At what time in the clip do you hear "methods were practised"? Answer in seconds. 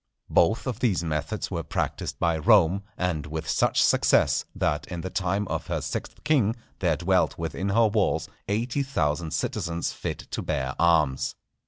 1.03-2.17